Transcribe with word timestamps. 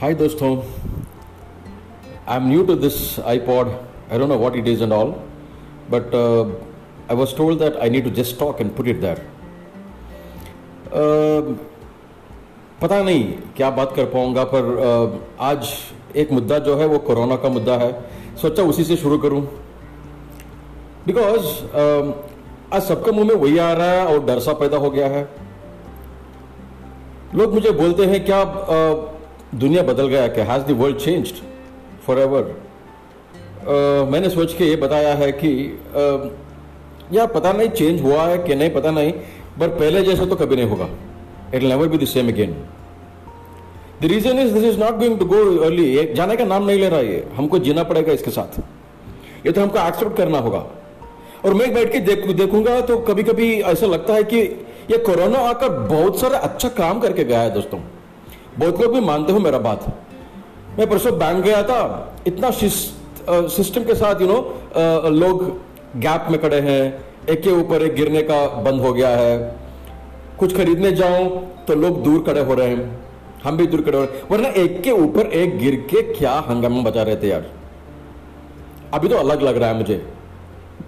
हाय 0.00 0.14
दोस्तों. 0.14 0.48
I 2.28 2.36
am 2.36 2.46
new 2.48 2.64
to 2.64 2.74
this 2.74 2.98
iPod 3.20 3.68
I 3.68 4.18
don't 4.18 4.28
know 4.28 4.36
what 4.38 4.56
it 4.56 4.68
is 4.68 4.82
and 4.82 4.92
all 4.92 5.08
but 5.90 6.14
I 7.10 7.16
was 7.16 7.36
told 7.36 7.58
that 7.58 7.76
I 7.76 7.90
need 7.90 8.04
to 8.04 8.10
just 8.18 8.38
talk 8.40 8.60
and 8.60 8.70
put 8.76 8.88
it 8.88 9.00
that 9.00 9.18
पता 12.82 13.02
नहीं 13.02 13.24
क्या 13.56 13.70
बात 13.70 13.96
कर 13.96 14.04
पाऊँगा 14.14 14.44
पर 14.54 14.70
uh, 14.84 15.18
आज 15.40 15.74
एक 16.16 16.32
मुद्दा 16.32 16.58
जो 16.70 16.76
है 16.76 16.86
वो 16.86 16.98
कोरोना 17.10 17.36
का 17.36 17.48
मुद्दा 17.48 17.76
है। 17.76 17.92
सोचा 18.42 18.62
उसी 18.62 18.84
से 18.84 18.96
शुरू 18.96 19.18
करूँ। 19.18 19.42
बिकॉज़ 21.06 21.42
uh, 21.82 22.14
आज 22.72 22.82
सबके 22.82 23.10
मुँह 23.10 23.28
में 23.28 23.34
वही 23.34 23.58
आ 23.58 23.72
रहा 23.72 23.90
है 23.90 24.06
और 24.06 24.24
डर 24.24 24.38
सा 24.40 24.52
पैदा 24.62 24.76
हो 24.76 24.90
गया 24.90 25.08
है। 25.08 25.28
लोग 27.34 27.54
मुझे 27.54 27.70
बोलते 27.84 28.04
हैं 28.06 28.24
क्या 28.24 28.42
uh, 28.78 29.17
दुनिया 29.54 29.82
बदल 29.82 30.08
गया 30.08 30.26
क्या 30.28 30.44
has 30.44 30.62
the 30.62 30.70
world 30.78 30.96
changed 30.96 31.36
forever 32.18 32.54
मैंने 34.10 34.28
सोच 34.30 34.54
के 34.54 34.64
ये 34.64 34.76
बताया 34.76 35.14
है 35.14 35.30
कि 35.32 35.50
uh, 35.90 36.28
या 37.12 37.26
पता 37.26 37.52
नहीं 37.52 37.68
चेंज 37.70 38.02
हुआ 38.02 38.22
है 38.22 38.38
कि 38.38 38.54
नहीं 38.54 38.70
पता 38.70 38.90
नहीं 38.90 39.12
पर 39.60 39.68
पहले 39.68 40.02
जैसे 40.04 40.26
तो 40.26 40.36
कभी 40.36 40.56
नहीं 40.56 40.66
होगा। 40.66 40.88
It 41.54 41.62
never 41.62 41.88
be 41.88 41.98
the 41.98 42.04
same 42.06 42.28
again 42.28 42.52
the 44.02 44.04
reason 44.04 44.38
is 44.38 44.52
this 44.54 44.64
is 44.64 44.78
not 44.78 44.98
going 44.98 45.18
to 45.18 45.26
go 45.26 45.36
early 45.64 46.14
जाने 46.14 46.36
का 46.36 46.44
नाम 46.44 46.66
नहीं 46.66 46.78
ले 46.78 46.88
रहा 46.88 47.00
ये। 47.00 47.26
हमको 47.36 47.58
जीना 47.58 47.82
पड़ेगा 47.82 48.12
इसके 48.12 48.30
साथ। 48.30 48.60
ये 49.46 49.52
तो 49.52 49.60
हमको 49.60 49.78
एक्सेप्ट 49.78 50.16
करना 50.16 50.38
होगा। 50.38 50.66
और 51.44 51.54
मैं 51.54 51.72
बैठ 51.74 51.92
के 51.92 52.00
देख, 52.00 52.26
देखूँगा 52.26 52.80
तो 52.80 52.98
कभी 52.98 53.22
कभी 53.22 53.52
ऐसा 53.62 53.86
लगता 53.86 54.14
है 54.14 54.24
कि 54.24 54.38
ये 54.90 54.98
कोरोना 54.98 55.38
आकर 55.48 55.68
बहुत 55.88 56.20
सारा 56.20 56.38
अच्छा 56.40 56.68
काम 56.78 57.00
करके 57.00 57.24
गया 57.24 57.40
है 57.40 57.50
दोस्तों। 57.54 57.78
बहुत 58.58 58.80
लोग 58.82 58.94
भी 58.94 59.00
मानते 59.02 59.32
हो 59.32 59.38
मेरा 59.38 59.58
बात। 59.60 59.84
मैं 60.78 60.88
परसों 60.90 61.18
बैंक 61.18 61.44
गया 61.44 61.62
था, 61.62 61.80
इतना 62.26 62.50
सिस्टम 62.50 63.84
के 63.84 63.94
साथ 63.94 64.20
यू 64.20 64.26
नो 64.26 64.38
लोग 65.10 65.42
गैप 65.98 66.26
में 66.30 66.40
खड़े 66.42 66.60
हैं, 66.60 66.82
एक 67.30 67.42
के 67.42 67.50
ऊपर 67.52 67.82
एक 67.82 67.94
गिरने 67.94 68.22
का 68.22 68.46
बंद 68.62 68.80
हो 68.80 68.92
गया 68.92 69.08
है। 69.10 69.56
कुछ 70.38 70.56
खरीदने 70.56 70.92
जाओ 70.92 71.24
तो 71.66 71.74
लोग 71.76 72.02
दूर 72.02 72.22
खड़े 72.26 72.40
हो 72.42 72.54
रहे 72.54 72.68
हैं, 72.68 72.98
हम 73.44 73.56
भी 73.56 73.66
दूर 73.66 73.80
खड़े 73.82 73.98
हो 73.98 74.04
रहे 74.04 74.12
हैं। 74.12 74.28
वरना 74.30 74.48
एक 74.62 74.82
के 74.82 74.90
ऊपर 74.98 75.26
एक 75.34 75.58
गिर 75.58 75.74
के 75.90 76.02
क्या 76.12 76.32
हंगामा 76.48 76.82
बचा 76.82 77.02
रहे 77.02 77.16
थे 77.16 77.28
यार। 77.28 77.46
अभी 78.94 79.08
तो 79.08 79.16
अलग 79.16 79.42
लग 79.42 79.56
रहा 79.56 79.68
है 79.70 79.76
मुझे। 79.76 80.04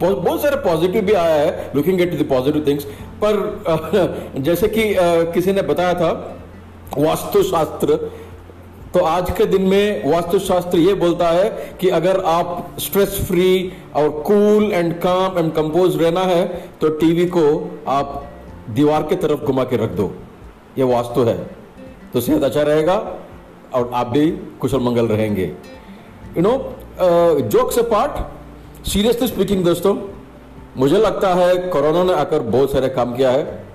बहुत 0.00 0.40
सारे 0.42 0.56
पॉजिटिव 0.62 1.04
भी 1.04 1.12
आया 1.14 1.34
है 1.34 1.70
looking 1.74 2.00
at 2.00 2.14
the 2.14 2.28
positive 2.28 2.64
things 2.66 2.84
पर 3.22 3.36
जैसे 4.46 4.68
कि 4.68 4.82
किसी 5.34 5.52
ने 5.52 5.62
बताया 5.64 5.94
था 5.94 6.10
वास्तुशास्त्र। 6.98 7.96
तो 8.94 9.00
आज 9.04 9.30
के 9.30 9.44
दिन 9.46 9.62
में 9.62 10.12
वास्तुशास्त्र 10.12 10.78
ये 10.78 10.94
बोलता 10.94 11.28
है 11.30 11.48
कि 11.80 11.88
अगर 11.90 12.20
आप 12.26 12.76
स्ट्रेस 12.80 13.18
फ्री 13.28 13.72
और 13.96 14.08
cool 14.26 14.72
and 14.72 14.92
calm 15.00 15.38
and 15.38 15.52
compose 15.52 15.96
रहना 15.96 16.20
है 16.24 16.46
तो 16.80 16.88
टीवी 16.98 17.26
को 17.26 17.44
आप 17.88 18.24
दीवार 18.70 19.02
की 19.02 19.16
तरफ़ 19.16 19.40
घुमा 19.40 19.64
के 19.64 19.76
रख 19.76 19.90
दो। 19.92 20.10
ये 20.78 20.84
वास्तु 20.84 21.24
है। 21.24 21.36
तो 22.12 22.20
सेहत 22.20 22.42
अच्छा 22.42 22.62
रहेगा 22.62 22.94
और 23.74 23.90
आप 23.94 24.06
भी 24.08 24.30
कुशल 24.60 24.80
मंगल 24.80 25.06
रहेंगे। 25.08 25.44
यू 26.36 26.42
नो 26.42 26.52
जोक 27.50 27.72
से 27.72 27.82
पार्ट 27.84 28.86
सीरियसली 28.88 29.28
स्पीकिंग 29.28 29.64
दोस्तों, 29.64 29.96
मुझे 30.76 30.98
लगता 30.98 31.34
है 31.34 31.54
कोरोना 31.70 32.02
ने 32.04 32.12
आकर 32.14 32.40
बहुत 32.40 32.72
सारे 32.72 32.88
काम 32.88 33.14
किया 33.16 33.30
है। 33.30 33.65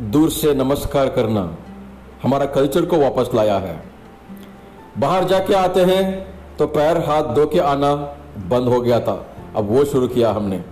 दूर 0.00 0.30
से 0.30 0.52
नमस्कार 0.54 1.08
करना 1.08 1.42
हमारा 2.22 2.46
कल्चर 2.46 2.84
को 2.84 2.96
वापस 2.96 3.30
लाया 3.34 3.58
है। 3.58 3.82
बाहर 4.98 5.24
जाके 5.24 5.54
आते 5.54 5.84
हैं 5.84 6.04
तो 6.56 6.66
पैर 6.66 6.98
हाथ 6.98 7.34
धो 7.34 7.46
के 7.46 7.58
आना 7.58 7.94
बंद 8.48 8.68
हो 8.68 8.80
गया 8.80 8.98
था। 9.00 9.14
अब 9.56 9.70
वो 9.70 9.84
शुरू 9.84 10.08
किया 10.08 10.30
हमने। 10.32 10.62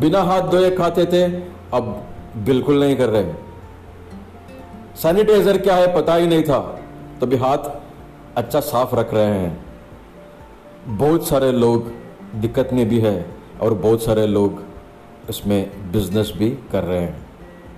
बिना 0.00 0.22
हाथ 0.22 0.42
धोए 0.42 0.70
खाते 0.70 1.04
थे, 1.06 1.22
अब 1.72 2.06
बिल्कुल 2.36 2.80
नहीं 2.80 2.96
कर 2.96 3.08
रहे। 3.08 3.32
सैनिटाइजर 4.96 5.58
क्या 5.58 5.74
है 5.74 5.94
पता 5.94 6.14
ही 6.14 6.26
नहीं 6.26 6.42
था, 6.42 6.58
तभी 7.20 7.36
हाथ 7.36 7.70
अच्छा 8.36 8.60
साफ़ 8.60 8.94
रख 8.94 9.14
रहे 9.14 9.24
हैं। 9.24 9.64
बहुत 10.88 11.28
सारे 11.28 11.52
लोग, 11.52 11.92
दिक्कत 12.34 12.70
में 12.72 12.88
भी 12.88 13.00
है, 13.00 13.26
और 13.62 13.74
बहुत 13.74 14.02
सारे 14.02 14.26
लोग 14.26 14.62
इसमें 15.30 15.92
बिज़नेस 15.92 16.32
भी 16.36 16.50
कर 16.50 16.84
रहे 16.84 17.00
हैं। 17.00 17.31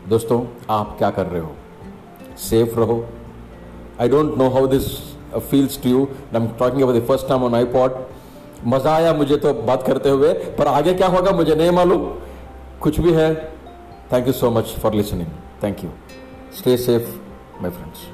दोस्तों, 0.09 0.41
आप 0.71 0.95
क्या 0.99 1.09
कर 1.11 1.27
रहे 1.27 1.41
हो? 1.41 1.55
सेफ़ 2.39 2.75
रहो। 2.79 2.97
I 4.01 4.09
don't 4.09 4.37
know 4.39 4.49
how 4.51 4.67
this 4.67 4.89
feels 5.51 5.83
to 5.83 5.89
you 5.91 6.03
I 6.05 6.41
am 6.41 6.49
talking 6.59 6.83
about 6.83 6.97
the 6.97 7.07
first 7.07 7.29
time 7.29 7.45
on 7.45 7.55
iPod 7.75 7.97
मज़ा 8.67 8.95
आया 8.95 9.13
मुझे 9.15 9.37
तो 9.37 9.53
बात 9.63 9.83
करते 9.87 10.11
हुए, 10.11 10.33
पर 10.33 10.67
आगे 10.67 10.95
क्या 10.95 11.09
होगा 11.09 11.31
मुझे 11.33 11.55
नहीं 11.55 11.71
मालूम। 11.71 12.05
कुछ 12.81 13.01
भी 13.01 13.13
है। 13.13 13.35
Thank 14.13 14.27
you 14.27 14.33
so 14.33 14.51
much 14.51 14.75
for 14.83 14.95
listening 14.95 15.29
thank 15.63 15.85
you 15.85 15.91
stay 16.59 16.77
safe 16.77 17.09
my 17.63 17.71
friends 17.71 18.07